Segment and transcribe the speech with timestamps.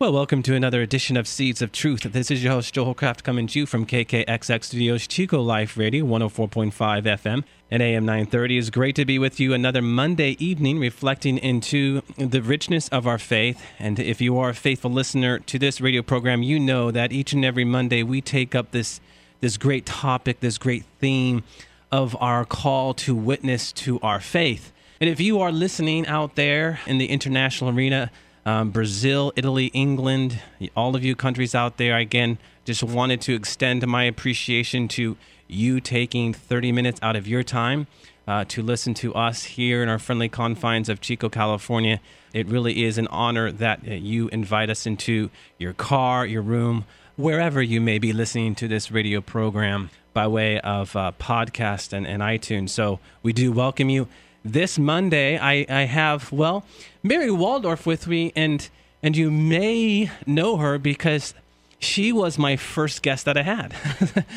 [0.00, 2.04] Well, welcome to another edition of Seeds of Truth.
[2.04, 6.04] This is your host, Joe Hollcraft, coming to you from KKXX Studios, Chico Life Radio,
[6.04, 6.70] 104.5
[7.02, 8.58] FM and AM 930.
[8.58, 13.18] It's great to be with you another Monday evening, reflecting into the richness of our
[13.18, 13.60] faith.
[13.80, 17.32] And if you are a faithful listener to this radio program, you know that each
[17.32, 19.00] and every Monday we take up this,
[19.40, 21.42] this great topic, this great theme
[21.90, 24.72] of our call to witness to our faith.
[25.00, 28.12] And if you are listening out there in the international arena,
[28.48, 30.40] um, Brazil, Italy, England,
[30.74, 35.80] all of you countries out there, again, just wanted to extend my appreciation to you
[35.82, 37.86] taking 30 minutes out of your time
[38.26, 42.00] uh, to listen to us here in our friendly confines of Chico, California.
[42.32, 45.28] It really is an honor that uh, you invite us into
[45.58, 50.58] your car, your room, wherever you may be listening to this radio program by way
[50.60, 52.70] of uh, podcast and, and iTunes.
[52.70, 54.08] So we do welcome you
[54.44, 56.64] this Monday, I, I have, well,
[57.02, 58.68] Mary Waldorf with me, and,
[59.02, 61.34] and you may know her because
[61.78, 63.74] she was my first guest that I had.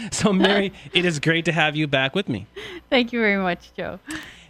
[0.12, 2.48] so, Mary, it is great to have you back with me.
[2.90, 4.00] Thank you very much, Joe.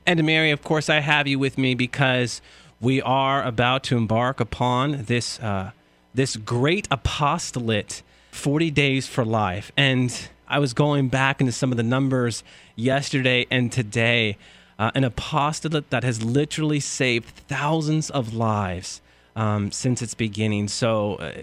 [0.06, 2.42] And, Mary, of course, I have you with me because
[2.80, 5.72] we are about to embark upon this, uh,
[6.14, 9.72] this great apostolate 40 Days for Life.
[9.78, 12.44] And I was going back into some of the numbers
[12.76, 14.38] yesterday and today
[14.82, 19.00] uh, an apostolate that has literally saved thousands of lives
[19.36, 20.68] um, since its beginning.
[20.68, 21.34] So uh,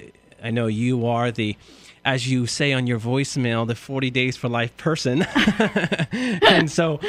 [0.43, 1.57] I know you are the,
[2.05, 5.23] as you say on your voicemail, the 40 Days for Life person.
[6.13, 7.01] and so.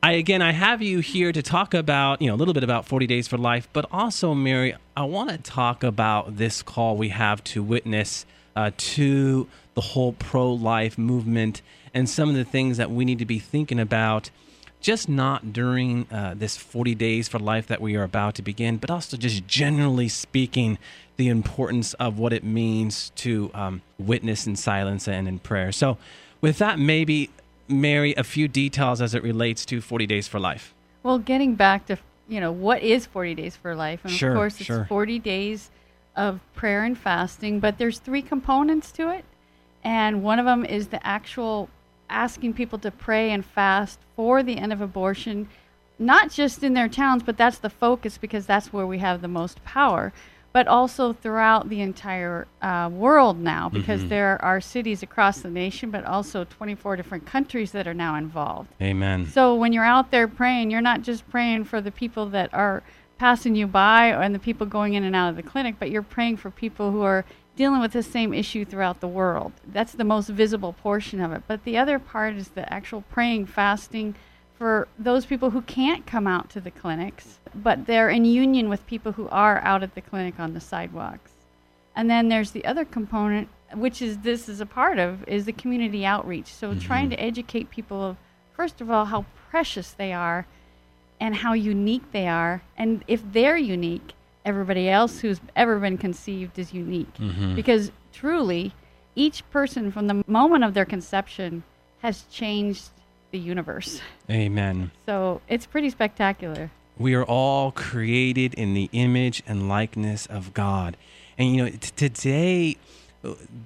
[0.00, 2.86] I again, I have you here to talk about, you know, a little bit about
[2.86, 7.08] 40 Days for Life, but also, Mary, I want to talk about this call we
[7.08, 11.62] have to witness uh, to the whole pro-life movement
[11.92, 14.30] and some of the things that we need to be thinking about
[14.80, 18.76] just not during uh, this 40 days for life that we are about to begin,
[18.76, 20.78] but also just generally speaking,
[21.16, 25.72] the importance of what it means to um, witness in silence and in prayer.
[25.72, 25.98] So,
[26.40, 27.30] with that, maybe,
[27.66, 30.72] Mary, a few details as it relates to 40 days for life.
[31.02, 34.00] Well, getting back to, you know, what is 40 days for life?
[34.04, 34.84] And sure, of course, it's sure.
[34.88, 35.70] 40 days
[36.14, 39.24] of prayer and fasting, but there's three components to it.
[39.82, 41.68] And one of them is the actual
[42.10, 45.48] asking people to pray and fast for the end of abortion,
[45.98, 49.28] not just in their towns, but that's the focus because that's where we have the
[49.28, 50.12] most power,
[50.52, 54.08] but also throughout the entire uh, world now because Mhm.
[54.08, 58.68] there are cities across the nation, but also 24 different countries that are now involved.
[58.80, 59.26] Amen.
[59.26, 62.82] So when you're out there praying, you're not just praying for the people that are
[63.18, 66.02] passing you by and the people going in and out of the clinic, but you're
[66.02, 67.24] praying for people who are
[67.58, 69.50] dealing with the same issue throughout the world.
[69.66, 71.42] That's the most visible portion of it.
[71.48, 74.14] But the other part is the actual praying, fasting
[74.56, 78.86] for those people who can't come out to the clinics, but they're in union with
[78.86, 81.32] people who are out at the clinic on the sidewalks.
[81.96, 85.52] And then there's the other component, which is this is a part of, is the
[85.52, 86.54] community outreach.
[86.54, 86.78] So mm-hmm.
[86.78, 88.16] trying to educate people of,
[88.54, 90.46] first of all, how precious they are
[91.18, 92.62] and how unique they are.
[92.76, 94.12] And if they're unique,
[94.48, 97.12] everybody else who's ever been conceived is unique.
[97.18, 97.54] Mhm.
[97.54, 98.72] Because truly,
[99.14, 101.62] each person from the moment of their conception
[102.00, 102.88] has changed
[103.30, 104.00] the universe.
[104.30, 104.90] Amen.
[105.06, 106.70] So it's pretty spectacular.
[106.96, 110.96] We are all created in the image and likeness of God.
[111.36, 112.76] And, you know, t- today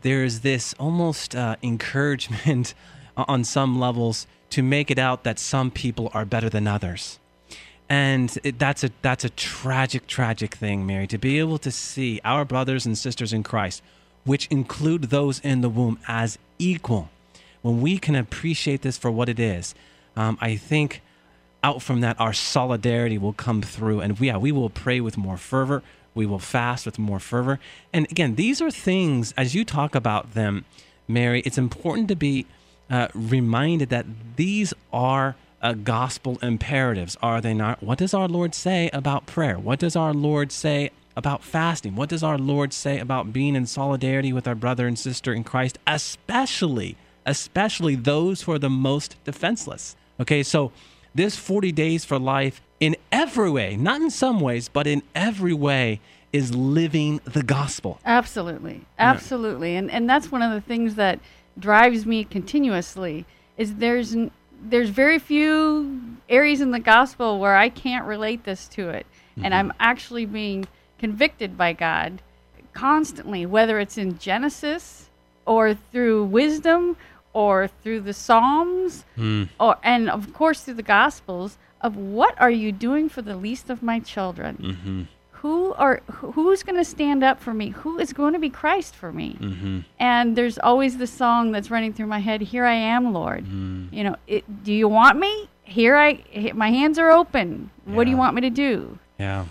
[0.03, 2.75] there's this almost uh, encouragement
[3.17, 7.19] on some levels to make it out that some people are better than others.
[7.93, 12.23] And it, that's a that's a tragic, tragic thing, Mary, to be able to see
[12.25, 13.83] our brothers and sisters in Christ,
[14.25, 17.11] which include those in the womb, as equal.
[17.61, 19.75] When we can appreciate this for what it is,
[20.17, 21.03] um, I think
[21.63, 24.01] out from that our solidarity will come through.
[24.01, 25.83] And we, yeah we will pray with more fervor.
[26.15, 27.61] We will fast with more fervor.
[27.93, 30.65] And again these are things as you talk about them
[31.07, 32.47] mary it's important to be
[32.89, 34.07] uh, reminded that
[34.37, 39.59] these are uh, gospel imperatives are they not what does our lord say about prayer
[39.59, 43.67] what does our lord say about fasting what does our lord say about being in
[43.67, 49.17] solidarity with our brother and sister in christ especially especially those who are the most
[49.25, 50.73] defenseless okay so
[51.15, 55.53] this 40 days for life in every way, not in some ways, but in every
[55.53, 56.01] way,
[56.33, 58.01] is living the gospel.
[58.05, 58.87] Absolutely.
[58.99, 59.77] Absolutely.
[59.77, 61.21] And and that's one of the things that
[61.59, 63.27] drives me continuously
[63.59, 64.17] is there's
[64.63, 69.07] there's very few areas in the gospel where I can't relate this to it,
[69.43, 70.67] and I'm actually being
[70.99, 72.23] convicted by God
[72.73, 75.09] constantly, whether it's in Genesis
[75.45, 76.97] or through wisdom
[77.33, 79.49] or through the Psalms Mm.
[79.59, 83.69] or and of course through the Gospels of what are you doing for the least
[83.71, 84.57] of my children?
[84.57, 85.03] Mm-hmm.
[85.43, 87.71] Who are who's going to stand up for me?
[87.71, 89.37] Who is going to be Christ for me?
[89.41, 89.81] Mm-hmm.
[89.99, 93.93] And there's always the song that's running through my head, "Here I am, Lord." Mm.
[93.93, 95.49] You know, it, do you want me?
[95.65, 96.23] Here I
[96.55, 97.71] my hands are open.
[97.85, 98.99] What do you want me to do?
[99.19, 99.47] Yeah.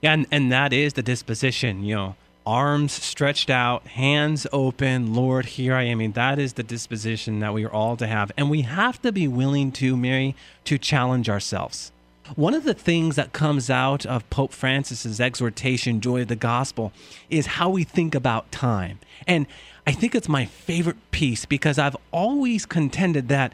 [0.00, 5.46] Yeah, and, and that is the disposition, you know, arms stretched out, hands open, Lord,
[5.46, 5.92] here I am.
[5.92, 8.30] I mean, that is the disposition that we are all to have.
[8.36, 11.90] And we have to be willing to, Mary, to challenge ourselves.
[12.34, 16.92] One of the things that comes out of Pope Francis's exhortation, Joy of the Gospel,
[17.30, 18.98] is how we think about time.
[19.26, 19.46] And
[19.86, 23.52] I think it's my favorite piece because I've always contended that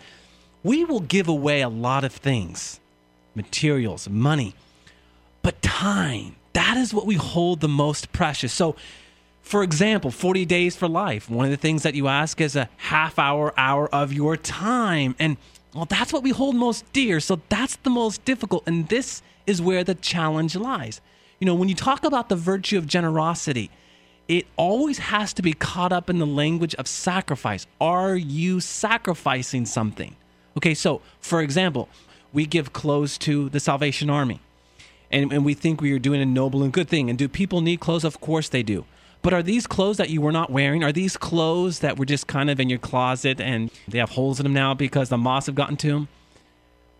[0.63, 2.81] we will give away a lot of things
[3.35, 4.55] materials, money,
[5.43, 8.53] but time, that is what we hold the most precious.
[8.53, 8.77] So,
[9.41, 12.69] for example, 40 days for life, one of the things that you ask is a
[12.77, 15.17] half hour, hour of your time.
[15.19, 15.37] And
[15.75, 17.21] well, that's what we hold most dear.
[17.21, 18.65] So that's the most difficult.
[18.67, 21.01] And this is where the challenge lies.
[21.41, 23.71] You know, when you talk about the virtue of generosity,
[24.29, 27.67] it always has to be caught up in the language of sacrifice.
[27.81, 30.15] Are you sacrificing something?
[30.57, 31.89] Okay, so for example,
[32.33, 34.41] we give clothes to the Salvation Army
[35.11, 37.11] and, and we think we are doing a noble and good thing.
[37.11, 38.05] And do people need clothes?
[38.05, 38.85] Of course they do.
[39.23, 40.83] But are these clothes that you were not wearing?
[40.83, 44.41] Are these clothes that were just kind of in your closet and they have holes
[44.41, 46.09] in them now because the moths have gotten to them?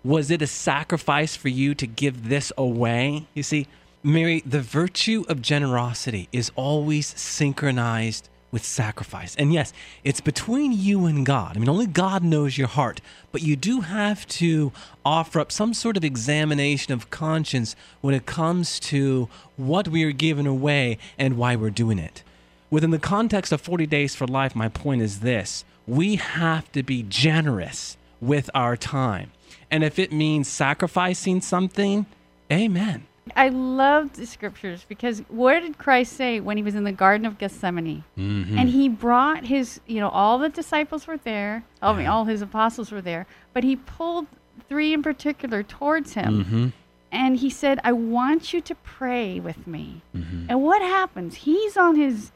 [0.05, 3.27] Was it a sacrifice for you to give this away?
[3.35, 3.67] You see,
[4.05, 9.35] Mary, the virtue of generosity is always synchronized with sacrifice.
[9.37, 9.73] And yes,
[10.05, 11.57] it's between you and God.
[11.57, 13.01] I mean, only God knows your heart,
[13.33, 14.71] but you do have to
[15.05, 20.13] offer up some sort of examination of conscience when it comes to what we are
[20.13, 22.23] giving away and why we're doing it.
[22.71, 26.83] Within the context of 40 Days for Life, my point is this we have to
[26.83, 29.33] be generous with our time.
[29.71, 32.07] And if it means sacrificing something,
[32.53, 33.07] amen.
[33.37, 37.25] I love the scriptures because what did Christ say when he was in the Garden
[37.25, 38.05] of Gethsemane?
[38.19, 38.59] Mm-hmm.
[38.59, 41.65] And he brought his, you know, all the disciples were there.
[41.81, 43.27] I mean, all his apostles were there.
[43.53, 44.27] But he pulled
[44.69, 46.45] three in particular towards him.
[46.45, 46.69] Mm-hmm.
[47.13, 50.03] And he said, I want you to pray with me.
[50.17, 50.47] Mm-hmm.
[50.49, 51.37] And what happens?
[51.37, 52.33] He's on his,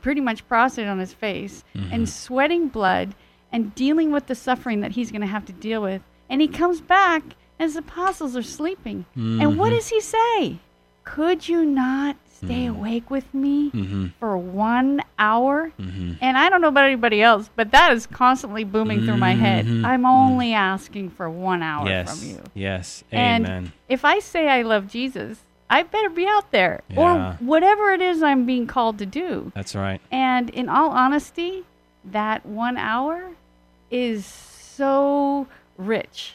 [0.00, 1.92] pretty much prostrate on his face Mm-hmm.
[1.92, 3.14] and sweating blood
[3.52, 6.00] and dealing with the suffering that he's going to have to deal with.
[6.30, 7.22] And he comes back
[7.62, 9.04] his apostles are sleeping.
[9.14, 9.76] And what Mhm.
[9.76, 10.56] does he say?
[11.04, 14.06] Could you not stay awake with me Mm-hmm.
[14.18, 15.72] for one hour?
[15.80, 16.12] Mm-hmm.
[16.20, 19.66] And I don't know about anybody else, but that is constantly booming through my head.
[19.66, 19.84] Mhm.
[19.84, 22.18] I'm only asking for one hour Yes.
[22.20, 22.40] from you.
[22.54, 23.04] Yes.
[23.12, 23.72] And Amen.
[23.88, 25.38] if I say I love Jesus,
[25.70, 27.00] I better be out there Yeah.
[27.00, 29.52] or whatever it is I'm being called to do.
[29.54, 30.00] That's right.
[30.10, 31.64] And in all honesty,
[32.04, 33.30] that one hour
[33.90, 35.46] is so
[35.78, 36.34] rich.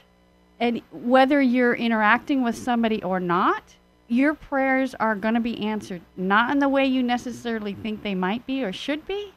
[0.59, 3.75] And whether you're interacting with somebody or not,
[4.07, 8.15] your prayers are going to be answered, not in the way you necessarily think they
[8.15, 9.33] might be or should be,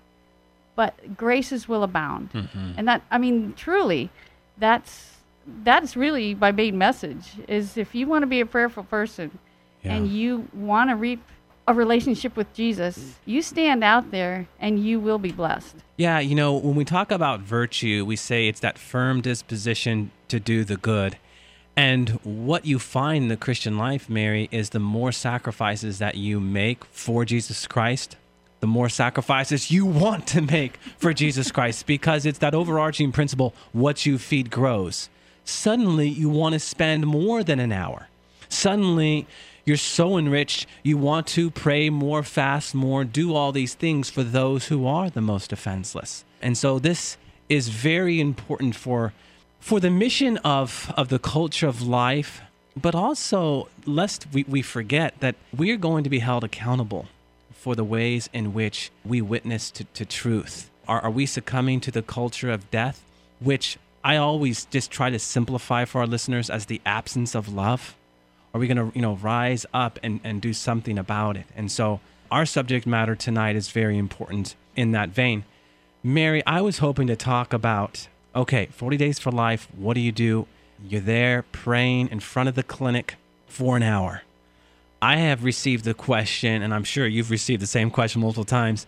[0.76, 2.32] but graces will abound.
[2.32, 2.72] Mm-hmm.
[2.76, 4.10] And that, I mean, truly,
[4.58, 5.16] that's
[5.64, 9.38] that's really my main message is if you want to be a prayerful person
[9.82, 9.94] Yeah.
[9.96, 11.22] and you want to reap
[11.66, 15.76] a relationship with Jesus, you stand out there and you will be blessed.
[15.96, 20.40] Yeah, you know, when we talk about virtue, we say it's that firm disposition to
[20.40, 21.16] do the good.
[21.76, 26.40] And what you find in the Christian life, Mary, is the more sacrifices that you
[26.40, 28.16] make for Jesus Christ,
[28.60, 33.54] the more sacrifices you want to make for Jesus Christ, because it's that overarching principle
[33.72, 35.08] what you feed grows.
[35.44, 38.08] Suddenly, you want to spend more than an hour.
[38.48, 39.26] Suddenly,
[39.64, 44.22] you're so enriched, you want to pray more, fast more, do all these things for
[44.22, 46.24] those who are the most defenseless.
[46.42, 47.16] And so, this
[47.48, 49.12] is very important for
[49.60, 52.40] for the mission of of the culture of life
[52.80, 57.06] but also lest we, we forget that we're going to be held accountable
[57.52, 60.70] for the ways in which we witness to, to truth.
[60.88, 63.04] Are, are we succumbing to the culture of death
[63.38, 67.96] which i always just try to simplify for our listeners as the absence of love?
[68.54, 71.46] Are we going to you know rise up and, and do something about it?
[71.54, 72.00] And so
[72.30, 75.44] our subject matter tonight is very important in that vein.
[76.02, 79.68] Mary, I was hoping to talk about okay, 40 days for life.
[79.76, 80.46] What do you do?
[80.88, 84.22] You're there praying in front of the clinic for an hour.
[85.02, 88.86] I have received the question, and I'm sure you've received the same question multiple times.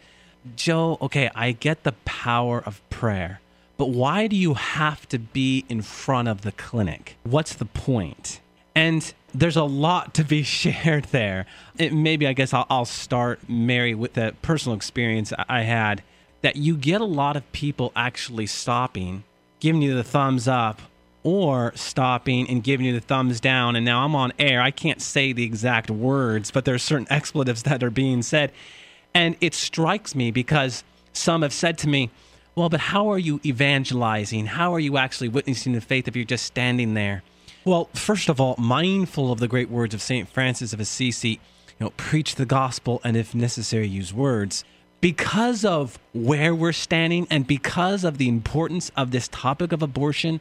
[0.56, 3.40] Joe, okay, I get the power of prayer,
[3.78, 7.16] but why do you have to be in front of the clinic?
[7.22, 8.40] What's the point?
[8.74, 11.46] And there's a lot to be shared there.
[11.78, 16.02] It, maybe I guess I'll, I'll start, Mary, with the personal experience I had
[16.42, 19.24] that you get a lot of people actually stopping,
[19.62, 20.82] giving you the thumbs up,
[21.22, 23.76] or stopping and giving you the thumbs down.
[23.76, 24.60] And now I'm on air.
[24.60, 28.50] I can't say the exact words, but there's certain expletives that are being said.
[29.14, 32.10] And it strikes me because some have said to me,
[32.56, 34.46] well, but how are you evangelizing?
[34.46, 37.22] How are you actually witnessing the faith if you're just standing there?
[37.64, 40.28] Well, first of all, mindful of the great words of St.
[40.28, 41.38] Francis of Assisi, you
[41.78, 44.64] know, preach the gospel and if necessary, use words.
[45.02, 50.40] Because of where we're standing and because of the importance of this topic of abortion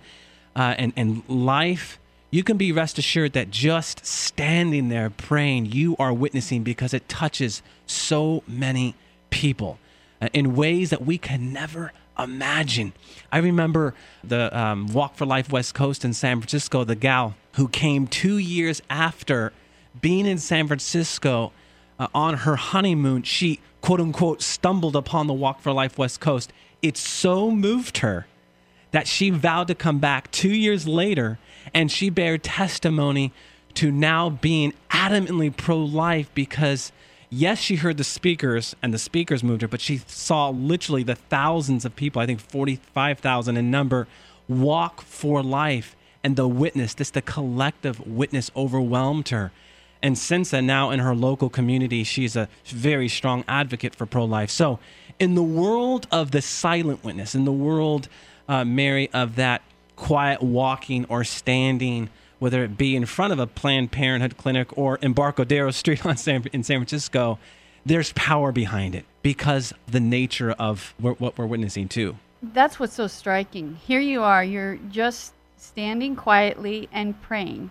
[0.55, 1.99] uh, and, and life,
[2.29, 7.09] you can be rest assured that just standing there praying, you are witnessing because it
[7.09, 8.93] touches so many
[9.31, 9.79] people
[10.21, 12.93] uh, in ways that we can never imagine.
[13.31, 17.67] I remember the um, Walk for Life West Coast in San Francisco, the gal who
[17.67, 19.51] came two years after
[19.99, 21.51] being in San Francisco
[21.99, 23.23] uh, on her honeymoon.
[23.23, 26.53] She, quote unquote, stumbled upon the Walk for Life West Coast.
[26.81, 28.27] It so moved her
[28.91, 31.39] that she vowed to come back two years later
[31.73, 33.31] and she bared testimony
[33.75, 36.91] to now being adamantly pro life because
[37.29, 41.15] yes, she heard the speakers and the speakers moved her, but she saw literally the
[41.15, 44.07] thousands of people, I think 45,000 in number,
[44.47, 45.95] walk for life.
[46.23, 49.51] And the witness, this the collective witness overwhelmed her.
[50.03, 54.25] And since then, now in her local community, she's a very strong advocate for pro
[54.25, 54.49] life.
[54.49, 54.79] So,
[55.19, 58.07] in the world of the silent witness, in the world,
[58.49, 59.61] uh, Mary, of that
[59.95, 64.97] quiet walking or standing, whether it be in front of a Planned Parenthood clinic or
[65.03, 67.37] Embarcadero Street San, in San Francisco,
[67.85, 72.17] there's power behind it because the nature of what we're witnessing too.
[72.41, 73.75] That's what's so striking.
[73.85, 77.69] Here you are, you're just standing quietly and praying.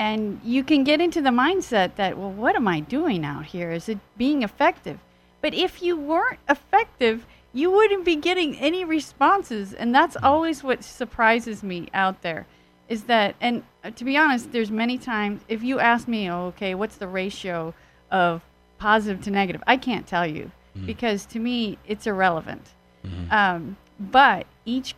[0.00, 3.70] And you can get into the mindset that, well, what am I doing out here?
[3.70, 4.98] Is it being effective?
[5.42, 9.74] But if you weren't effective, you wouldn't be getting any responses.
[9.74, 12.46] And that's always what surprises me out there
[12.88, 16.46] is that, and uh, to be honest, there's many times if you ask me, oh,
[16.46, 17.74] okay, what's the ratio
[18.10, 18.40] of
[18.78, 19.62] positive to negative?
[19.66, 20.86] I can't tell you mm-hmm.
[20.86, 22.70] because to me it's irrelevant.
[23.04, 23.30] Mm-hmm.
[23.30, 24.94] Um, but each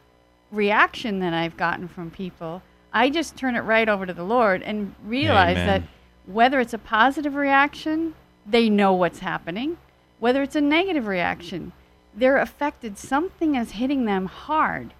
[0.53, 2.63] reaction that I've gotten from people,
[2.93, 5.67] I just turn it right over to the Lord and realize Amen.
[5.67, 5.83] that
[6.27, 8.15] whether it's a positive reaction,
[8.47, 9.79] they know what's happening.
[10.19, 11.73] Whether it's a negative reaction,
[12.15, 12.99] they're affected.
[12.99, 14.95] Something is hitting them hard.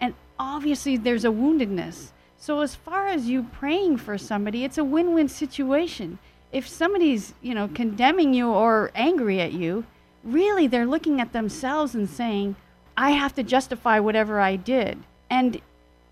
[0.00, 2.10] And obviously, there's a woundedness.
[2.36, 6.18] So as far as you praying for somebody, it's a win-win situation.
[6.52, 9.84] If somebody's, you know, condemning you or angry at you,
[10.22, 12.56] really they're looking at themselves and saying,
[12.96, 15.02] I have to justify whatever I did.
[15.30, 15.60] And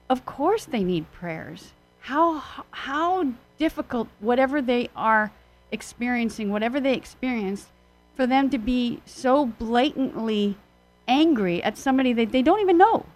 [0.08, 1.72] of course they need prayers.
[2.00, 5.32] How how difficult whatever they are
[5.72, 7.68] experiencing, whatever they experienced,
[8.16, 10.56] for them to be so blatantly
[11.08, 13.06] angry at somebody that they don't even know.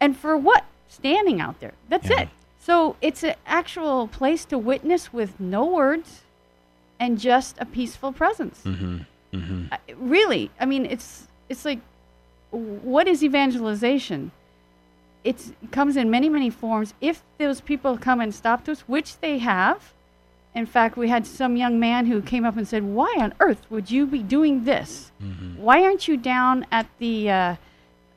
[0.00, 0.64] And for what?
[0.92, 1.72] standing out there.
[1.88, 2.22] That's yeah.
[2.22, 2.28] it.
[2.60, 6.22] So it's an actual place to witness with no words
[7.00, 8.60] and just a peaceful presence.
[8.64, 8.98] Mm-hmm.
[9.32, 9.64] Mm-hmm.
[9.72, 11.80] Uh, really, I mean, it's it's like,
[12.50, 14.30] what is evangelization?
[15.24, 15.36] It
[15.70, 16.94] comes in many many forms.
[17.00, 19.92] If those people come and stop to us, which they have,
[20.54, 23.64] in fact, we had some young man who came up and said, "Why on earth
[23.70, 25.12] would you be doing this?
[25.22, 25.62] Mm-hmm.
[25.62, 27.56] Why aren't you down at the uh,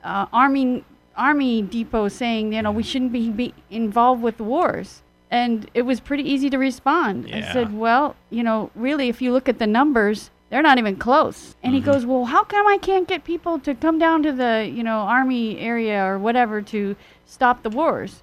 [0.04, 0.84] uh, army
[1.18, 5.02] army depot saying, you know, we shouldn't be, be involved with the wars.
[5.32, 7.28] And it was pretty easy to respond.
[7.28, 7.50] Yeah.
[7.50, 10.96] I said, well, you know, really, if you look at the numbers, they're not even
[10.96, 11.54] close.
[11.62, 11.86] And mm-hmm.
[11.86, 14.84] he goes, well, how come I can't get people to come down to the, you
[14.84, 16.96] know, army area or whatever to
[17.26, 18.22] stop the wars?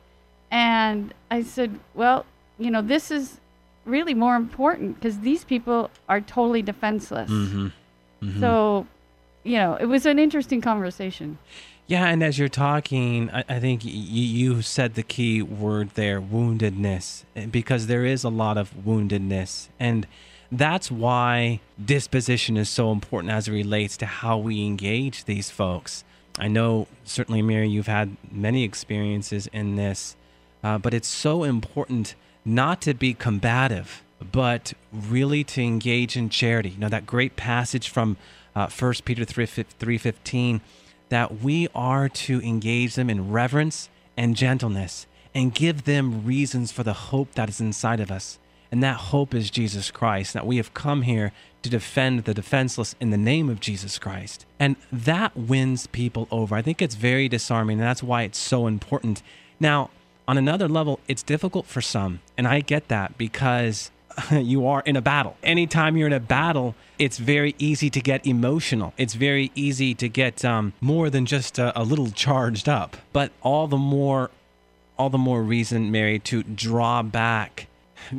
[0.50, 2.24] And I said, well,
[2.58, 3.38] you know, this is
[3.84, 7.30] really more important because these people are totally defenseless.
[7.30, 7.66] Mm-hmm.
[7.66, 8.40] Mm-hmm.
[8.40, 8.86] So,
[9.44, 11.36] you know, it was an interesting conversation.
[11.86, 16.18] Yeah, and as you're talking, I, I think y- you said the key word there
[16.18, 19.68] woundedness, because there is a lot of woundedness.
[19.78, 20.06] And
[20.52, 26.04] that's why disposition is so important as it relates to how we engage these folks.
[26.38, 30.14] I know, certainly, Mary, you've had many experiences in this,
[30.62, 36.70] uh, but it's so important not to be combative, but really to engage in charity.
[36.70, 38.18] You know, that great passage from
[38.54, 40.60] uh, 1 Peter 3, 3.15,
[41.08, 46.82] that we are to engage them in reverence and gentleness and give them reasons for
[46.82, 48.38] the hope that is inside of us.
[48.72, 52.96] And that hope is Jesus Christ, that we have come here to defend the defenseless
[52.98, 54.46] in the name of Jesus Christ.
[54.58, 56.56] And that wins people over.
[56.56, 59.22] I think it's very disarming, and that's why it's so important.
[59.60, 59.90] Now,
[60.26, 63.90] on another level, it's difficult for some, and I get that because
[64.30, 65.36] you are in a battle.
[65.42, 68.94] Anytime you're in a battle, it's very easy to get emotional.
[68.96, 72.96] It's very easy to get um, more than just a, a little charged up.
[73.12, 74.30] But all the more,
[74.98, 77.66] all the more reason, Mary, to draw back.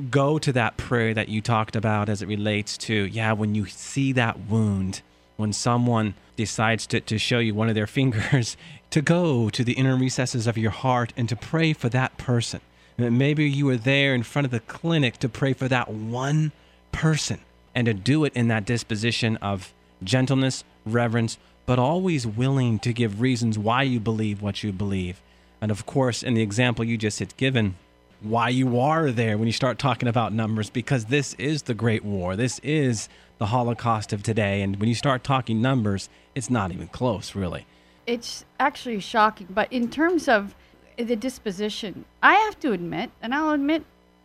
[0.10, 3.66] Go to that prayer that you talked about as it relates to, yeah, when you
[3.66, 5.02] see that wound,
[5.38, 8.58] when someone decides to, to show you one of their fingers,
[8.90, 12.62] to go to the inner recesses of your heart and to pray for that person
[12.98, 16.52] Maybe you were there in front of the clinic to pray for that one
[16.92, 17.40] person
[17.74, 19.74] and to do it in that disposition of
[20.04, 25.22] gentleness, reverence, but always willing to give reasons why you believe what you believe.
[25.60, 27.75] And of course, in the example you just had given,
[28.24, 32.03] why you are there when you start talking about numbers, because this is the Great
[32.03, 32.36] War.
[32.36, 34.62] This is the Holocaust of today.
[34.62, 37.65] And when you start talking numbers, it's not even close, really.
[38.08, 39.48] It's actually shocking.
[39.50, 40.56] But in terms of
[40.98, 42.06] the disposition.
[42.22, 43.84] I have to admit, and I'll admit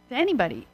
[0.09, 0.67] to anybody,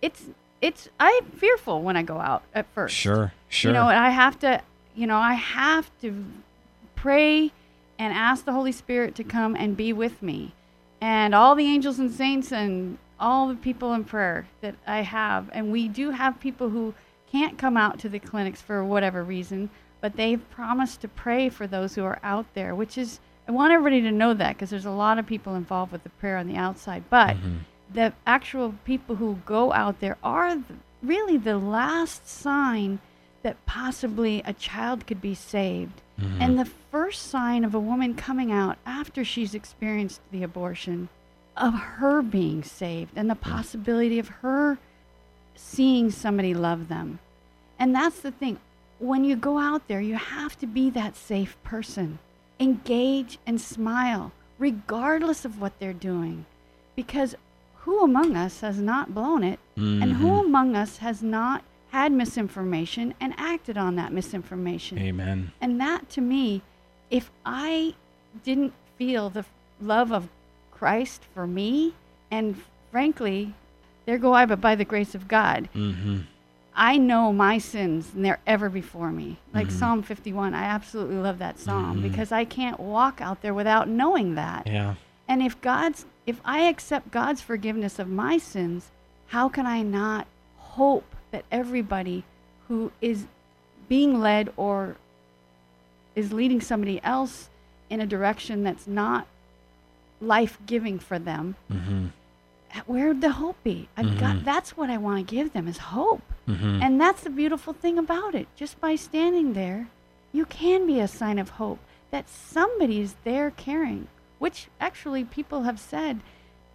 [0.00, 0.26] it's
[0.60, 2.94] it's I'm fearful when I go out at first.
[2.94, 3.70] Sure, sure.
[3.70, 4.62] You know, and I have to,
[4.94, 6.24] you know, I have to
[6.94, 7.52] pray
[7.98, 10.54] and ask the Holy Spirit to come and be with me,
[11.02, 15.50] and all the angels and saints and all the people in prayer that I have,
[15.52, 16.94] and we do have people who
[17.30, 19.68] can't come out to the clinics for whatever reason,
[20.00, 23.18] but they've promised to pray for those who are out there, which is
[23.48, 26.08] I want everybody to know that because there's a lot of people involved with the
[26.10, 27.02] prayer on the outside.
[27.10, 27.56] But mm-hmm.
[27.92, 33.00] the actual people who go out there are the, really the last sign
[33.42, 36.00] that possibly a child could be saved.
[36.20, 36.42] Mm-hmm.
[36.42, 41.08] And the first sign of a woman coming out after she's experienced the abortion
[41.56, 44.78] of her being saved and the possibility of her
[45.54, 47.18] seeing somebody love them.
[47.78, 48.58] And that's the thing.
[48.98, 52.18] When you go out there, you have to be that safe person
[52.60, 56.46] engage and smile, regardless of what they're doing.
[56.94, 57.34] Because
[57.80, 59.58] who among us has not blown it?
[59.76, 60.02] Mm-hmm.
[60.02, 60.46] And who mm-hmm.
[60.46, 64.98] among us has not had misinformation and acted on that misinformation?
[64.98, 65.52] Amen.
[65.60, 66.62] And that to me,
[67.10, 67.94] if I
[68.42, 69.44] didn't feel the
[69.80, 70.28] love of
[70.70, 71.94] Christ for me,
[72.30, 72.56] and
[72.90, 73.52] frankly,
[74.06, 75.68] there go I, but by the grace of God.
[75.74, 76.20] Mm-hmm.
[76.74, 79.36] I know my sins and they're ever before me.
[79.52, 79.78] Like mm-hmm.
[79.78, 82.08] Psalm 51, I absolutely love that psalm mm-hmm.
[82.08, 84.66] because I can't walk out there without knowing that.
[84.66, 84.94] Yeah.
[85.28, 88.90] And if God's if I accept God's forgiveness of my sins,
[89.26, 90.26] how can I not
[90.56, 92.24] hope that everybody
[92.68, 93.26] who is
[93.88, 94.96] being led or
[96.14, 97.48] is leading somebody else
[97.90, 99.26] in a direction that's not
[100.20, 101.56] life-giving for them?
[101.70, 102.06] Mm-hmm
[102.86, 103.88] where would the hope be?
[103.96, 104.18] I've mm-hmm.
[104.18, 106.22] got that's what I want to give them is hope.
[106.48, 106.82] Mm-hmm.
[106.82, 108.48] And that's the beautiful thing about it.
[108.56, 109.88] Just by standing there,
[110.32, 111.78] you can be a sign of hope
[112.10, 116.20] that somebody's there caring, which actually people have said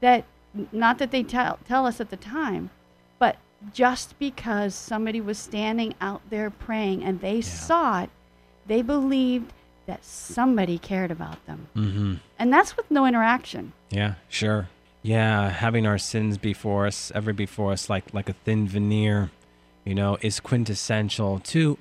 [0.01, 0.25] that
[0.71, 2.69] not that they tell tell us at the time,
[3.73, 7.41] just because somebody was standing out there praying and they yeah.
[7.41, 8.09] saw it,
[8.67, 9.53] they believed
[9.85, 11.67] that somebody cared about them.
[11.75, 12.13] Mm-hmm.
[12.37, 13.73] And that's with no interaction.
[13.89, 14.69] Yeah, sure.
[15.01, 19.31] Yeah, having our sins before us, ever before us, like like a thin veneer,
[19.85, 21.77] you know, is quintessential to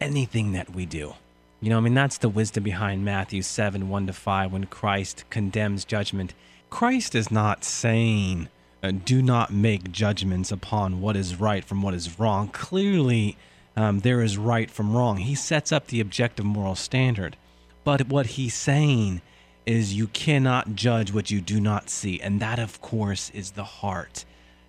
[0.00, 1.14] anything that we do.
[1.60, 5.24] You know, I mean, that's the wisdom behind Matthew 7 1 to 5 when Christ
[5.28, 6.32] condemns judgment.
[6.70, 8.48] Christ is not saying,
[8.82, 12.48] uh, do not make judgments upon what is right from what is wrong.
[12.48, 13.36] Clearly,
[13.76, 15.18] um, there is right from wrong.
[15.18, 17.36] He sets up the objective moral standard.
[17.84, 19.22] But what he's saying
[19.66, 22.20] is you cannot judge what you do not see.
[22.20, 24.24] And that, of course, is the heart.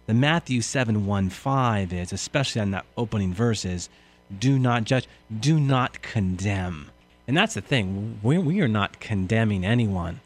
[0.08, 3.90] The Matthew 7 1 5 is, especially on that opening verses,
[4.38, 5.08] do not judge,
[5.40, 6.92] do not condemn.
[7.28, 8.20] And that's the thing.
[8.22, 10.22] We, we are not condemning anyone,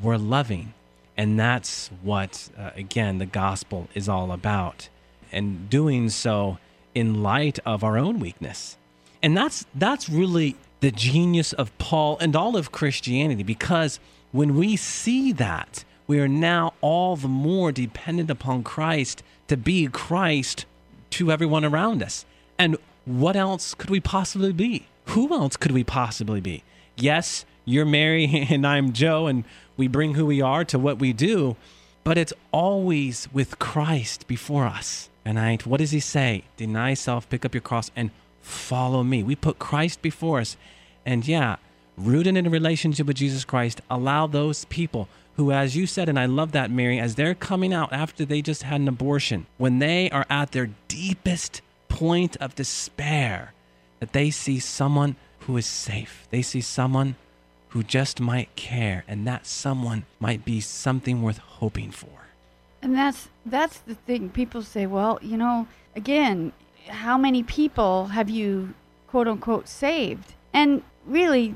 [0.00, 0.74] we're loving.
[1.20, 4.88] And that's what, uh, again, the gospel is all about.
[5.30, 6.56] And doing so
[6.94, 8.78] in light of our own weakness.
[9.22, 14.00] And that's that's really the genius of Paul and all of Christianity because
[14.32, 19.88] when we see that, we are now all the more dependent upon Christ to be
[19.88, 20.64] Christ
[21.10, 22.24] to everyone around us.
[22.58, 24.86] And what else could we possibly be?
[25.08, 26.64] Who else could we possibly be?
[26.96, 29.44] Yes, you're Mary and I'm Joe, and
[29.80, 31.56] we bring who we are to what we do,
[32.04, 35.08] but it's always with Christ before us.
[35.24, 36.44] And I, what does he say?
[36.58, 38.10] Deny self, pick up your cross, and
[38.42, 39.22] follow me.
[39.22, 40.58] We put Christ before us.
[41.06, 41.56] And yeah,
[41.96, 46.18] rooted in a relationship with Jesus Christ, allow those people who, as you said, and
[46.18, 49.78] I love that, Mary, as they're coming out after they just had an abortion, when
[49.78, 53.54] they are at their deepest point of despair
[53.98, 56.26] that they see someone who is safe.
[56.30, 57.16] They see someone
[57.70, 62.08] who just might care, and that someone might be something worth hoping for.
[62.82, 64.30] And that's that's the thing.
[64.30, 66.52] People say, well, you know, again,
[66.88, 68.74] how many people have you
[69.06, 70.34] quote unquote saved?
[70.52, 71.54] And really,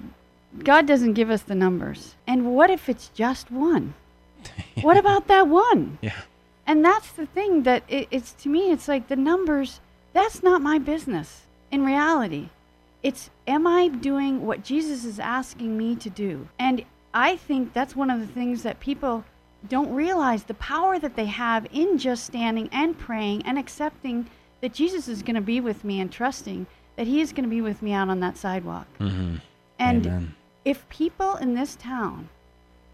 [0.62, 2.14] God doesn't give us the numbers.
[2.26, 3.94] And what if it's just one?
[4.82, 5.98] What about that one?
[6.00, 6.20] Yeah.
[6.66, 9.80] And that's the thing that it, it's to me, it's like the numbers,
[10.12, 12.48] that's not my business in reality.
[13.04, 16.48] It's, am I doing what Jesus is asking me to do?
[16.58, 19.24] And I think that's one of the things that people
[19.68, 24.28] don't realize the power that they have in just standing and praying and accepting
[24.62, 27.50] that Jesus is going to be with me and trusting that He is going to
[27.50, 28.86] be with me out on that sidewalk.
[28.98, 29.36] Mm-hmm.
[29.78, 30.34] And Amen.
[30.64, 32.30] if people in this town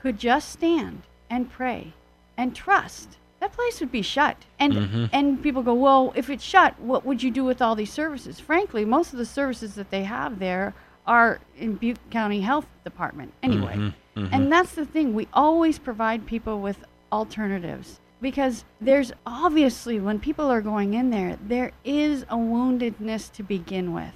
[0.01, 1.93] could just stand and pray
[2.37, 4.37] and trust, that place would be shut.
[4.59, 5.11] And Mhm.
[5.13, 8.39] and people go, well, if it's shut, what would you do with all these services?
[8.39, 10.75] Frankly, most of the services that they have there
[11.07, 13.75] are in Butte County Health Department anyway.
[13.77, 14.29] Mhm, mhm.
[14.33, 15.15] And that's the thing.
[15.15, 21.37] We always provide people with alternatives because there's obviously when people are going in there,
[21.45, 24.13] there is a woundedness to begin with.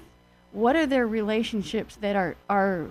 [0.53, 2.89] What are their relationships that are are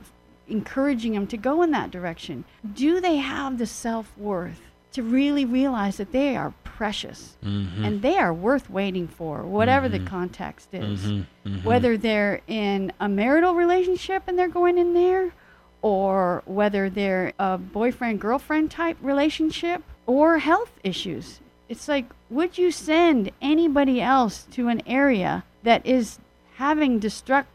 [0.50, 2.44] encouraging them to go in that direction?
[2.74, 4.60] Do they have the self-worth
[4.94, 7.84] to really realize that they are precious Mhm.
[7.86, 10.08] and they are worth waiting for, whatever the Mhm.
[10.08, 11.04] context is?
[11.06, 11.64] Mhm, mhm.
[11.64, 15.32] whether they're in a marital relationship and they're going in there,
[15.82, 21.40] or whether they're a boyfriend girlfriend type relationship, or health issues.
[21.70, 26.20] It's like, would you send anybody else to an area that is
[26.56, 27.46] having destruct,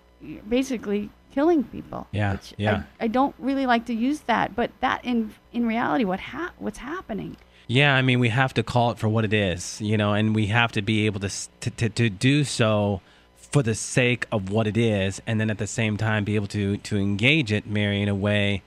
[0.49, 2.09] basically killing people?
[2.11, 2.83] Yeah, yeah.
[3.01, 6.53] I, I don't really like to use that, but that in in reality, what ha-
[6.59, 7.37] what's happening?
[7.69, 10.35] Yeah, I mean, we have to call it for what it is, you know, and
[10.35, 13.03] we have to be able to, to, to, to do so
[13.37, 16.47] for the sake of what it is, and then at the same time be able
[16.47, 18.63] to, to engage it, Mary, in a way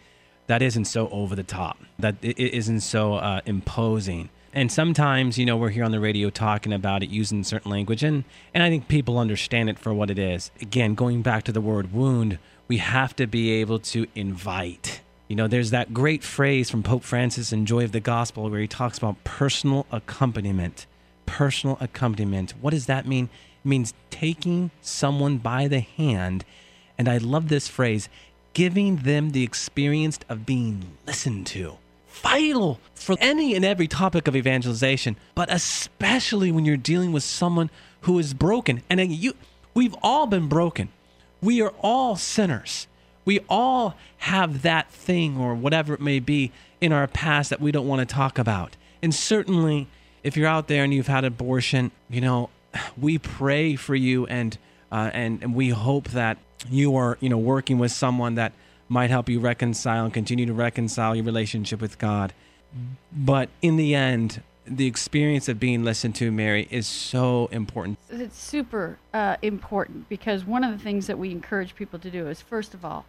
[0.46, 4.30] that isn't so over the top, that it it isn't so uh, imposing.
[4.54, 8.04] And sometimes, you know, we're here on the radio talking about it using certain language,
[8.04, 10.52] and, and I think people understand it for what it is.
[10.62, 12.38] Again, going back to the word wound,
[12.72, 15.02] we have to be able to invite.
[15.28, 18.62] You know, there's that great phrase from Pope Francis in Joy of the Gospel where
[18.62, 20.86] he talks about personal accompaniment.
[21.26, 22.54] Personal accompaniment.
[22.62, 23.26] What does that mean?
[23.26, 26.46] It means taking someone by the hand,
[26.98, 28.08] and I love this phrase,
[28.54, 31.78] giving them the experience of being listened to.
[32.08, 37.70] Vital for any and every topic of evangelization, but especially when you're dealing with someone
[38.04, 38.82] who is broken.
[38.90, 39.34] And you,
[39.74, 40.88] we've all been broken.
[41.42, 42.88] We are all sinners.
[43.26, 47.72] We all have that thing or whatever it may be in our past that we
[47.72, 48.76] don't want to talk about.
[49.02, 49.88] And certainly,
[50.24, 52.50] if you're out there and you've had abortion, you know,
[52.98, 54.58] we pray for you and
[54.92, 56.38] uh, and and we hope that
[56.70, 58.54] you are you know working with someone that
[58.90, 62.34] might help you reconcile and continue to reconcile your relationship with God.
[63.12, 67.98] But in the end, the experience of being listened to, Mary, is so important.
[68.10, 72.28] it's super uh, important because one of the things that we encourage people to do
[72.28, 73.06] is first of all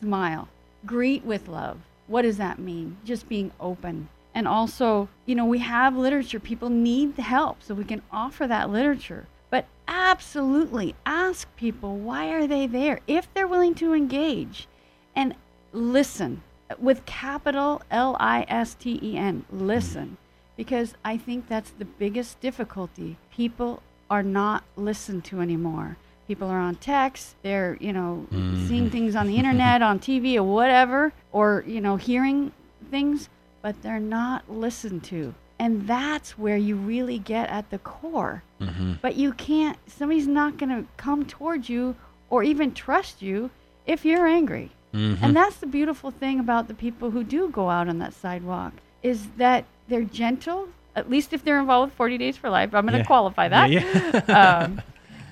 [0.00, 0.48] smile.
[0.84, 1.78] Greet with love.
[2.06, 2.98] What does that mean?
[3.04, 4.08] Just being open.
[4.34, 6.40] And also you know we have literature.
[6.40, 9.26] People need help so we can offer that literature.
[9.48, 13.00] But absolutely ask people why are they there?
[13.06, 14.66] If they're willing to engage
[15.14, 15.34] and
[15.72, 16.42] listen
[16.78, 20.18] with capital L I S T E N listen
[20.56, 23.16] because I think that's the biggest difficulty.
[23.30, 25.96] People are not listened to anymore.
[26.26, 28.66] People are on text, they're, you know, mm-hmm.
[28.66, 32.52] seeing things on the internet, on TV or whatever, or, you know, hearing
[32.90, 33.28] things,
[33.62, 35.34] but they're not listened to.
[35.58, 38.42] And that's where you really get at the core.
[38.60, 38.94] Mm-hmm.
[39.00, 41.94] But you can't, somebody's not going to come towards you
[42.28, 43.50] or even trust you
[43.86, 44.72] if you're angry.
[44.92, 45.24] Mm-hmm.
[45.24, 48.72] And that's the beautiful thing about the people who do go out on that sidewalk
[49.06, 52.74] is that they're gentle, at least if they're involved with 40 Days for Life.
[52.74, 53.04] I'm going to Yeah.
[53.04, 53.70] qualify that.
[53.70, 54.60] Yeah, yeah.
[54.64, 54.82] um,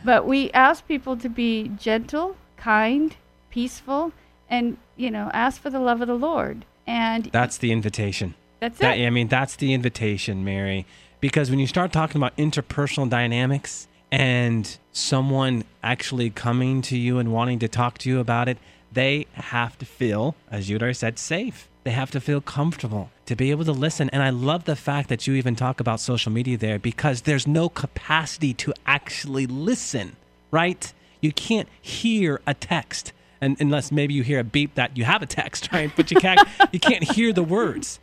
[0.05, 3.17] but we ask people to be gentle, kind,
[3.51, 4.13] peaceful,
[4.49, 6.65] and, you know, ask for the love of the Lord.
[6.87, 8.35] And That's the invitation.
[8.61, 9.07] that's That, it.
[9.07, 10.87] I mean, that's the invitation, Mary.
[11.21, 17.33] Because when you start talking about interpersonal dynamics and someone actually coming to you and
[17.33, 18.59] wanting to talk to you about it,
[18.93, 21.69] they have to feel, as you already said, safe.
[21.85, 24.09] They have to feel comfortable to be able to listen.
[24.11, 27.47] And I love the fact that you even talk about social media there because there's
[27.47, 30.17] no capacity to actually listen,
[30.51, 30.93] right?
[31.21, 33.13] You can't hear a text.
[33.41, 35.91] And unless maybe you hear a beep that you have a text, right?
[35.95, 36.41] But you can't
[36.73, 38.01] you can't hear the words.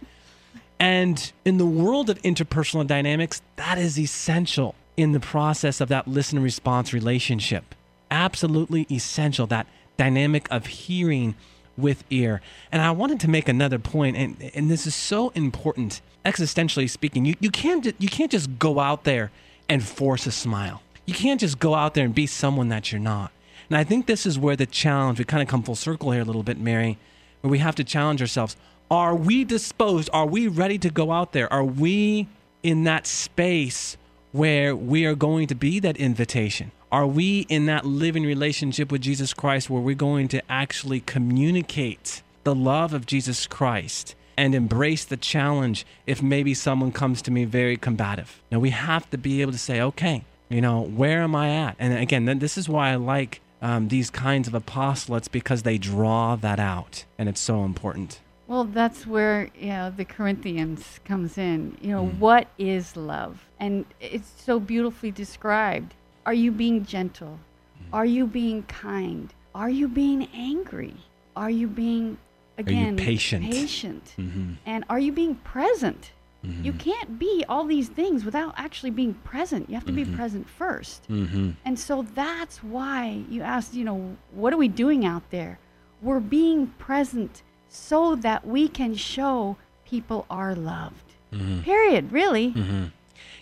[0.80, 4.76] And in the world of interpersonal dynamics, that is essential.
[4.98, 7.74] in the process of that listen and response relationship.
[8.12, 9.66] Absolutely essential, that
[9.98, 11.34] dynamic of hearing
[11.82, 12.42] with ear.
[12.72, 17.26] And I wanted to make another point, and, and this is so important, existentially speaking.
[17.26, 19.32] You, you, can't, you can't just go out there
[19.68, 20.82] and force a smile.
[21.06, 23.32] You can't just go out there and be someone that you're not.
[23.70, 26.22] And I think this is where the challenge, we kind of come full circle here
[26.22, 26.98] a little bit, Mary,
[27.42, 28.56] where we have to challenge ourselves.
[28.90, 30.10] Are we disposed?
[30.12, 31.52] Are we ready to go out there?
[31.52, 32.28] Are we
[32.64, 33.96] in that space
[34.32, 36.72] where we are going to be that invitation?
[36.92, 42.22] Are we in that living relationship with Jesus Christ where we're going to actually communicate
[42.44, 47.46] the love of Jesus Christ and embrace the challenge if maybe someone comes to me
[47.46, 48.42] very combative?
[48.52, 51.76] Now, we have to be able to say, okay, you know, where am I at?
[51.80, 56.36] And again, this is why I like um, these kinds of apostolates because they draw
[56.38, 58.20] that out, and it's so important.
[58.52, 61.78] Well, that's where you know the Corinthians comes in.
[61.80, 62.20] You know, mm.
[62.20, 63.46] what is love?
[63.62, 65.94] And it's so beautifully described.
[66.26, 67.40] Are you being gentle?
[67.82, 67.86] Mm.
[67.94, 69.34] Are you being kind?
[69.56, 70.96] Are you being angry?
[71.34, 72.18] Are you being
[72.58, 73.50] again you patient?
[73.50, 74.16] Patient.
[74.18, 74.56] Mm-hmm.
[74.66, 76.12] And are you being present?
[76.46, 76.66] Mm-hmm.
[76.66, 79.70] You can't be all these things without actually being present.
[79.70, 80.12] You have to mm-hmm.
[80.12, 81.52] be present 1st mm-hmm.
[81.64, 85.58] And so that's why you asked, you know, what are we doing out there?
[86.02, 89.56] We're being present so that we can show
[89.86, 91.14] people are loved.
[91.32, 91.62] Mm-hmm.
[91.62, 92.52] Period, really.
[92.52, 92.86] Mm-hmm.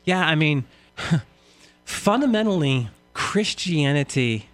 [0.05, 0.65] Yeah, I mean,
[1.85, 4.47] fundamentally, Christianity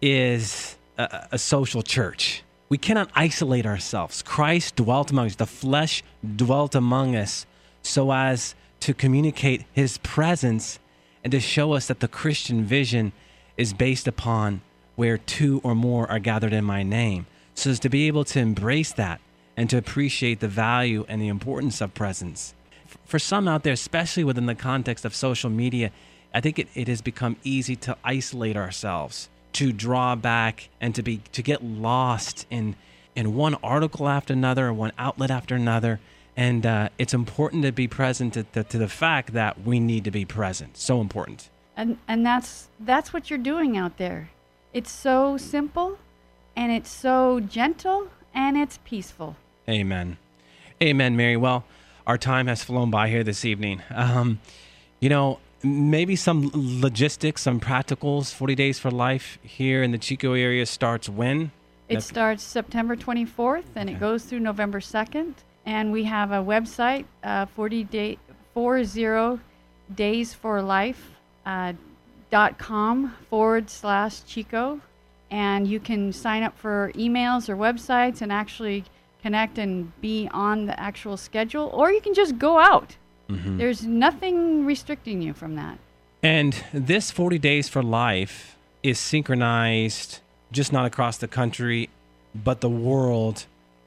[0.00, 2.44] is a, a social church.
[2.68, 4.22] We cannot isolate ourselves.
[4.22, 6.04] Christ dwelt among us, the flesh
[6.36, 7.46] dwelt among us
[7.82, 10.78] so as to communicate his presence
[11.24, 13.12] and to show us that the Christian vision
[13.56, 14.60] is based upon
[14.94, 17.26] where two or more are gathered in my name.
[17.56, 19.20] So as to be able to embrace that
[19.56, 22.54] and to appreciate the value and the importance of presence.
[23.04, 25.90] For some out there, especially within the context of social media,
[26.32, 31.02] I think it, it has become easy to isolate ourselves, to draw back and to
[31.02, 32.76] be to get lost in
[33.16, 35.98] in one article after another one outlet after another
[36.36, 40.04] and uh, it's important to be present to the, to the fact that we need
[40.04, 40.76] to be present.
[40.76, 41.48] So important.
[41.76, 44.30] And and that's that's what you're doing out there.
[44.72, 45.98] It's so simple,
[46.56, 49.36] and it's so gentle, and it's peaceful.
[49.68, 50.16] Amen.
[50.82, 51.36] Amen, Mary.
[51.36, 51.64] Well,
[52.06, 53.82] our time has flown by here this evening.
[53.94, 54.40] Um,
[55.00, 58.32] you know, maybe some logistics, some practicals.
[58.32, 61.52] Forty Days for Life here in the Chico area starts when?
[61.88, 63.96] It starts September 24th, and okay.
[63.96, 65.34] it goes through November 2nd
[65.66, 68.18] and we have a website, uh, 40 day
[68.54, 69.40] 40
[69.94, 71.10] days for life
[71.44, 71.72] uh,
[72.30, 74.80] dot com forward slash Chico,
[75.30, 78.84] and you can sign up for emails or websites and actually
[79.22, 82.96] connect and be on the actual schedule, or you can just go out.
[83.28, 83.58] Mm-hmm.
[83.58, 85.78] There's nothing restricting you from that.
[86.22, 90.20] And this 40 days for life is synchronized
[90.52, 91.90] just not across the country,
[92.34, 93.46] but the world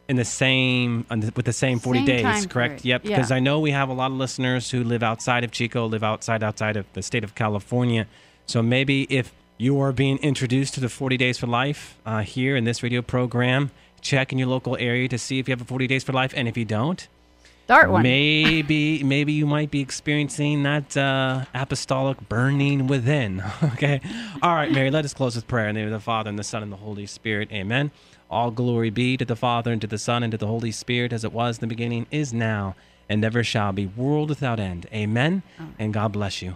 [0.09, 3.15] in the same with the same 40 same days correct yep yeah.
[3.15, 6.03] because i know we have a lot of listeners who live outside of chico live
[6.03, 8.07] outside outside of the state of california
[8.47, 12.55] so maybe if you are being introduced to the 40 days for life uh, here
[12.55, 13.69] in this radio program
[14.01, 16.33] check in your local area to see if you have a 40 days for life
[16.35, 17.09] and if you don't
[17.65, 23.99] start one maybe maybe you might be experiencing that uh, apostolic burning within okay
[24.41, 26.39] all right mary let us close with prayer in the name of the father and
[26.39, 27.91] the son and the holy spirit amen
[28.29, 31.11] all glory be to the Father, and to the Son, and to the Holy Spirit,
[31.11, 32.75] as it was in the beginning, is now,
[33.09, 34.85] and ever shall be, world without end.
[34.93, 35.41] Amen.
[35.79, 36.55] And God bless you.